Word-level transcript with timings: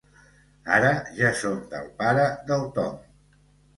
Ara 0.77 0.93
ja 1.19 1.29
són 1.43 1.61
del 1.75 1.93
pare 2.03 2.25
del 2.49 2.67
Tom. 2.79 2.99